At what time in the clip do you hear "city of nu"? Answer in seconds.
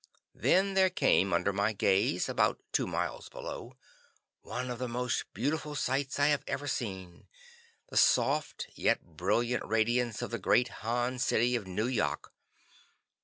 11.19-11.85